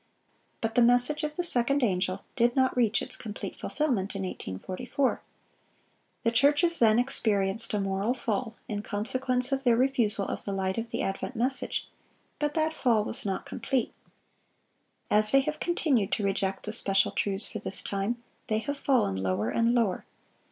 But 0.61 0.73
the 0.73 0.81
message 0.81 1.23
of 1.23 1.35
the 1.35 1.43
second 1.43 1.83
angel 1.83 2.23
did 2.35 2.55
not 2.55 2.75
reach 2.75 3.03
its 3.03 3.15
complete 3.15 3.55
fulfilment 3.55 4.15
in 4.15 4.23
1844. 4.23 5.21
The 6.23 6.31
churches 6.31 6.79
then 6.79 6.97
experienced 6.97 7.71
a 7.75 7.79
moral 7.79 8.15
fall, 8.15 8.55
in 8.67 8.81
consequence 8.81 9.51
of 9.51 9.63
their 9.63 9.77
refusal 9.77 10.25
of 10.27 10.43
the 10.43 10.53
light 10.53 10.79
of 10.79 10.89
the 10.89 11.03
advent 11.03 11.35
message; 11.35 11.87
but 12.39 12.55
that 12.55 12.73
fall 12.73 13.03
was 13.03 13.27
not 13.27 13.45
complete. 13.45 13.93
As 15.11 15.31
they 15.31 15.41
have 15.41 15.59
continued 15.59 16.11
to 16.13 16.23
reject 16.23 16.63
the 16.65 16.71
special 16.71 17.11
truths 17.11 17.47
for 17.47 17.59
this 17.59 17.83
time, 17.83 18.23
they 18.47 18.57
have 18.57 18.79
fallen 18.79 19.15
lower 19.21 19.51
and 19.51 19.75
lower. 19.75 20.07